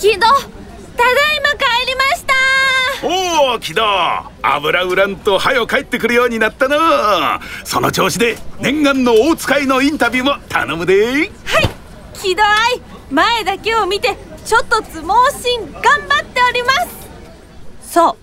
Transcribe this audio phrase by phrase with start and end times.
[0.00, 0.36] 木戸ただい
[1.42, 2.32] ま帰りました。
[3.06, 3.82] おお木戸
[4.42, 11.04] 油売らんと早帰ってくるようになったなその調子で念願の大使いのインタビューも頼むで。
[11.04, 11.28] はい
[12.14, 14.16] 木戸愛前だけを見て
[14.46, 16.72] ちょっと相撲心頑張っておりま
[17.82, 17.92] す。
[17.92, 18.16] そう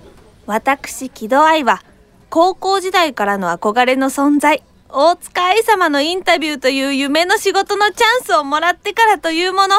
[0.48, 1.84] 私木戸愛は
[2.32, 4.64] 高校時代からの憧れの存在。
[4.90, 9.76] 大塚愛様のインタビューという夢の仕事のチャンスをもらってからというもの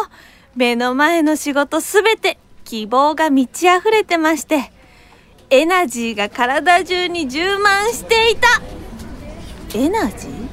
[0.59, 4.73] 目の前の仕事すべて希望が満ち溢れてまして
[5.51, 8.61] エナジーが体中に充満していた。
[9.79, 10.49] エナジー？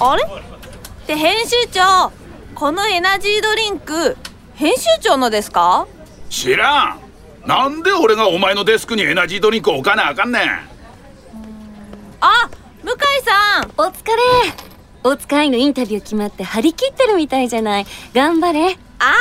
[0.00, 0.24] あれ？
[0.24, 2.10] って編集長。
[2.54, 4.16] このエナジードリンク
[4.54, 5.86] 編集長のですか？
[6.30, 7.00] 知らん。
[7.46, 10.42] なんで俺がお前のデスクにエナジードリンク置かなあかんねん。
[12.20, 12.50] あ
[12.82, 13.70] 向井さん。
[13.76, 14.14] お疲れ。
[15.04, 17.86] お使いのインタビュー決まって張り切ってるみたいじゃない。
[18.14, 19.14] 頑張れあ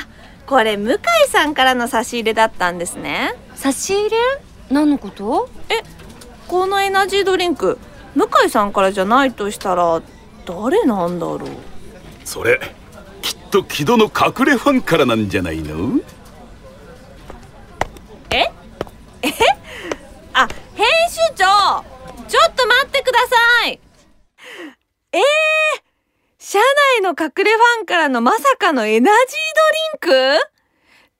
[0.00, 3.34] ーこれ向井さんからの差し入れだったんですね。
[3.54, 4.16] 差し入れ？
[4.70, 5.48] 何のこと？
[5.70, 5.82] え
[6.48, 7.78] このエナジードリンク。
[8.14, 10.02] 向井さんからじゃないとしたら
[10.46, 11.48] 誰なんだろう？
[12.24, 12.60] それ
[13.22, 16.00] きっと木戸の隠れファンからなんじゃないの？
[18.30, 18.36] え？
[19.22, 19.28] え？
[20.34, 21.44] あ編集長
[22.28, 23.18] ちょっと待ってくだ
[23.62, 23.80] さい
[25.12, 25.20] えー、
[26.38, 26.58] 社
[26.93, 30.50] 内の隠れファンからのまさかのエナジードリンクっ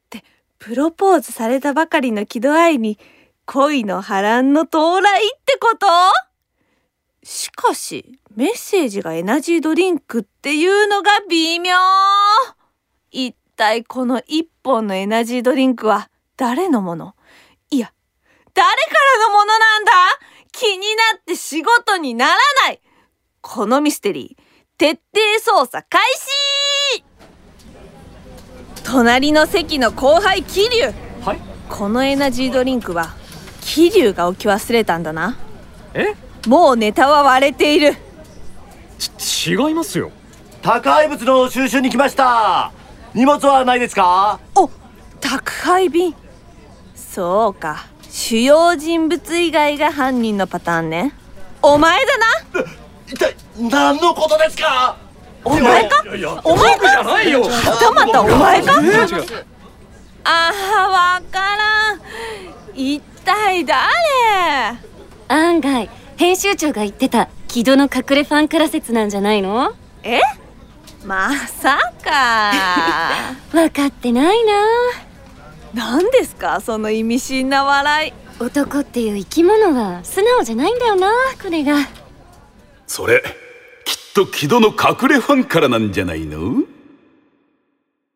[0.09, 0.25] て
[0.59, 2.99] プロポーズされたばかりの喜怒哀に
[3.45, 5.87] 恋の波乱の到来ってこと。
[7.23, 11.77] しかしメッセージがエナジードリンクっていうのが微妙
[13.11, 17.15] 一体この一本のエナジードリンクは誰のもの
[17.71, 17.93] いや
[18.55, 18.75] 誰か
[19.21, 19.93] らのものなんだ?
[20.53, 22.81] 気になって仕事にならない。
[23.41, 24.44] このミステリー。
[24.77, 25.21] 徹底
[25.61, 26.01] 捜査開
[26.97, 27.05] 始!
[28.83, 30.93] 隣の席の後輩桐生。
[31.25, 31.39] はい？
[31.69, 33.15] このエナジードリンクは
[33.61, 35.37] 桐生が置き忘れたんだな。
[35.95, 36.17] え？
[36.49, 37.95] もうネタは割れている。
[38.99, 40.11] ち違いますよ。
[40.61, 42.73] 宅配物の収集に来ました。
[43.15, 44.41] 荷物はないですか？
[44.57, 44.69] お
[45.21, 46.17] 宅配便。
[46.97, 47.87] そうか。
[48.11, 51.15] 主要人物以外が犯人のパターンね。
[51.63, 52.27] お前だな
[53.15, 54.97] 一体何のことですか？
[55.45, 56.03] お前か？
[56.43, 58.73] お前僕じゃないよはたまたお前か？
[60.25, 62.01] ああわからん。
[62.75, 63.85] 一体誰？
[65.29, 69.75] 案外編集長が言ってた木戸の隠れファンから説なんじゃないの？
[70.03, 70.21] え？
[71.05, 72.51] まさか。
[73.53, 74.53] 分かってないな。
[75.73, 76.61] 何ですか？
[76.61, 78.13] その意味深な笑い。
[78.41, 81.07] 男っていう生き物は素直じゃないんだよな
[81.41, 81.77] これが
[82.95, 83.25] それ
[83.85, 86.63] きっと木戸の隠れファンからなんじゃないの？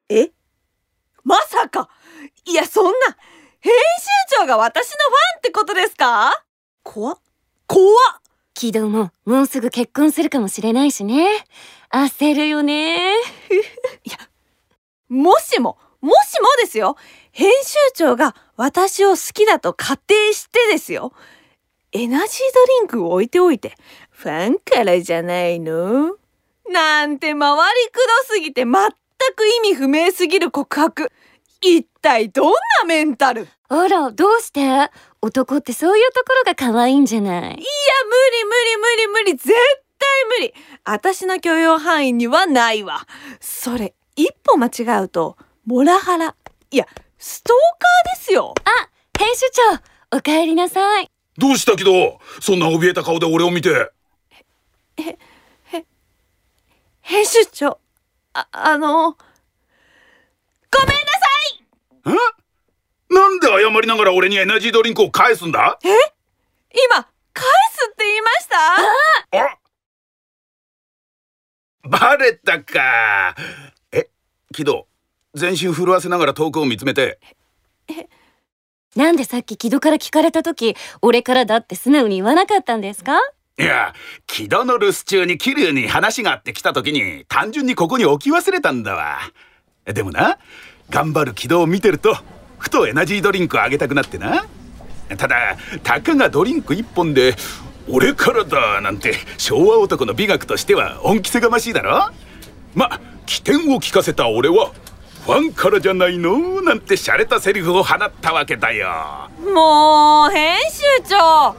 [0.08, 0.30] え？
[1.24, 1.88] まさか
[2.44, 2.90] いやそんな
[3.58, 3.72] 編
[4.30, 6.44] 集長が私のファンってことですか？
[6.84, 7.18] 怖っ。
[7.66, 8.22] 怖っ。
[8.54, 11.26] 木戸ももうすぐ結婚するかもしれないしね。
[11.90, 13.14] 焦るよね。
[15.10, 16.96] もしももしもですよ。
[17.32, 21.12] 編集長が私を好きだと仮定してですよ
[21.92, 23.74] エナジードリンクを置いておいて。
[24.10, 26.16] ファンからじゃないの？
[26.70, 27.96] なんて回りく
[28.28, 28.72] どすぎて全
[29.34, 31.10] く意味不明すぎる告白。
[31.60, 32.54] 一体どんな
[32.86, 33.42] メンタル？
[33.42, 34.60] いやあらどうして？
[35.22, 37.42] 男ってそういうところが可愛いんじゃない？
[37.42, 37.66] 無理無理
[38.76, 39.32] 無理無理。
[39.32, 39.58] 絶対
[40.40, 40.54] 無理。
[40.84, 43.06] 私の許容範囲にはないわ。
[43.40, 46.36] それ一歩間違うとモラハラ。
[46.70, 46.86] いや
[47.18, 48.54] ストーカーですよ。
[48.64, 48.88] あ
[49.18, 49.46] 編集
[50.10, 53.90] 長お帰りなさいどうした木戸そんな怯えた顔で俺を見て。
[57.00, 57.78] 編集長
[58.34, 59.18] ああのご
[60.80, 60.98] めんなさ
[61.54, 61.64] い！
[62.06, 63.14] え？
[63.14, 65.78] なんで謝りながら俺にエナジードリンクを返すんだ？
[65.82, 68.56] 今返すって言いました？
[69.44, 69.58] あ？
[71.84, 73.34] バレたか。
[73.92, 74.10] え
[74.52, 74.86] 木戸
[75.34, 77.20] 全身震わせながら遠くを見つめて
[78.96, 83.18] なんでさっき木戸から聞かれた時俺からだって素直に言わなかったんですか？
[83.58, 83.92] いや
[84.26, 89.18] 木戸の留守中に桐生に話があって来た時に単純にここに置き忘れたんだわ。
[89.84, 90.38] でもな
[90.90, 92.16] 頑張る木戸を見てると
[92.58, 94.46] ふとエナジードリンクをあげたくなってな。
[95.16, 97.34] ただたかがドリンク一本で
[97.88, 102.10] 俺からだなんて昭和男の美学としては恩着せがましいだろ？
[102.74, 104.72] ま起点を聞かせた俺は
[105.28, 106.62] ファンからじゃないの？
[106.62, 109.28] なんて洒落たセリフを放ったわけだよ。
[109.54, 111.54] もう編集長。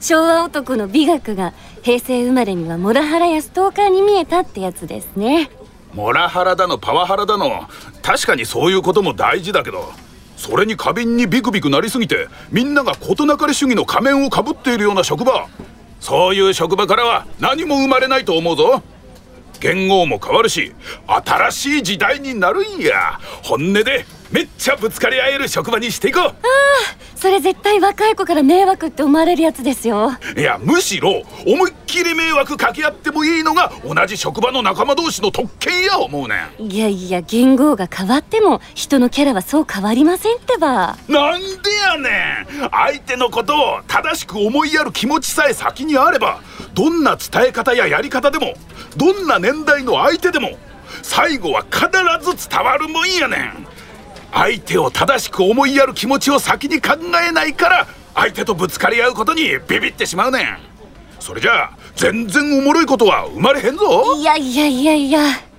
[0.00, 1.52] 昭和男の美学が
[1.82, 5.50] 平成生まれにはモラハラやストーカーに見えたってやつですね。
[5.94, 7.68] モラハラだのパワハラだの。
[8.02, 9.92] 確かにそういうことも大事だけど。
[10.36, 15.46] それに過敏にビクビクなりすぎてみんなが事なかれ主義の仮面をかぶっているような職場。
[16.00, 18.82] そういう職場からは何も生まれないと思うぞ
[19.62, 20.74] 元号も変わるし
[21.06, 23.20] 新しい時代になるんや。
[23.42, 26.34] 本音でめっちゃぶつかり合える職場にしていこう。
[27.14, 30.12] それ絶対若い子から迷惑って思われるやつですよ。
[30.36, 36.62] いやむしろ思いっきり迷惑かけ合ってもいいのが同じ職場の仲間同士の特権や思うねん。
[36.64, 40.96] いやいや言語が変わっても人のキャラはそう変わりませんってば。
[41.08, 42.70] なんでやねん。
[42.70, 46.40] 相手のことを正しく思いやる気持ちさえ先にあれば
[46.74, 48.54] どんな伝え方ややり方でも
[48.96, 50.52] どんな年代の相手でも
[51.02, 51.86] 最後は必
[52.36, 53.66] ず伝わるもんやねん
[54.32, 60.58] 相手を正しく思いやる気持ちを先に考えないから相手とぶつかり合うことにビビってしまうねん
[61.20, 65.52] それじゃあ全然おもろいことは生まれへんぞいやいやいやいや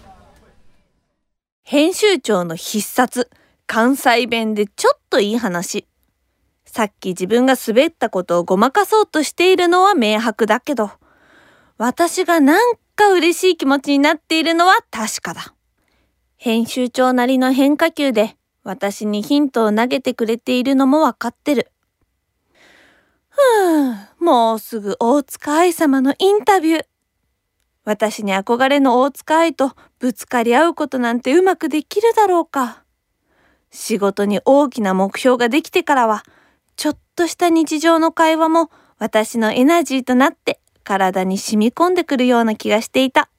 [1.66, 3.30] 編集長の必殺、
[3.68, 5.88] 関西弁でちょっといい話。
[6.66, 10.92] さっき自分が滑ったことをごまかそうとしているのは明白だけど、
[11.78, 15.56] 私がなんか嬉しい気持ちになっているのは確かだ。
[16.36, 21.72] 編集長なりの変化球で私にヒントを投げてくれているのもわかってる。
[23.30, 26.86] ふぅ、もうすぐ大塚愛様のインタビュー。
[27.84, 32.84] 私に憧れの大塚愛とぶつかり合うことなんてうまくできるだろうか。
[33.72, 36.24] 仕事に大きな目標ができてからは、
[36.76, 43.30] ちょっとした日常の会話も私のエナジーとなって体に染み込んでくるような気がしていた。